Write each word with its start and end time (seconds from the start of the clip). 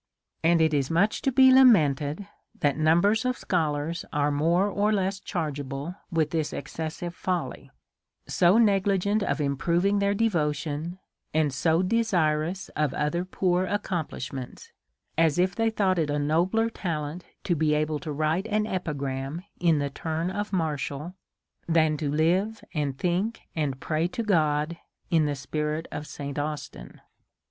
And 0.43 0.61
it 0.61 0.73
is 0.73 0.89
much 0.89 1.21
to 1.21 1.31
be 1.31 1.51
lamented 1.53 2.25
that 2.59 2.75
numbers 2.75 3.23
of 3.23 3.37
scholars 3.37 4.03
are 4.11 4.31
more 4.31 4.67
or 4.67 4.91
less 4.91 5.19
chargeable 5.19 5.93
with 6.09 6.31
this 6.31 6.53
exces 6.53 6.93
sive 6.93 7.13
folly; 7.13 7.69
so 8.25 8.57
negligent 8.57 9.21
of 9.21 9.39
improving 9.39 9.99
their 9.99 10.15
devotion, 10.15 10.97
and 11.35 11.53
so 11.53 11.83
desirous 11.83 12.69
of 12.69 12.95
other 12.95 13.23
poor 13.23 13.65
accomplishments, 13.65 14.71
as 15.19 15.37
if 15.37 15.53
they 15.53 15.69
thought 15.69 15.99
it 15.99 16.09
a 16.09 16.17
nobler 16.17 16.71
talent 16.71 17.23
to 17.43 17.53
be 17.55 17.75
able 17.75 17.99
to 17.99 18.11
write 18.11 18.47
an 18.47 18.65
epigram 18.65 19.43
in 19.59 19.77
the 19.77 19.91
turn 19.91 20.31
of 20.31 20.51
Martial, 20.51 21.13
than 21.67 21.95
to 21.97 22.09
live, 22.11 22.63
and 22.73 22.97
think, 22.97 23.41
and 23.55 23.79
pray 23.79 24.07
to 24.07 24.23
God, 24.23 24.77
in 25.11 25.25
the 25.27 25.35
spirit 25.35 25.87
of 25.91 26.07
St. 26.07 26.39
Austin. 26.39 27.01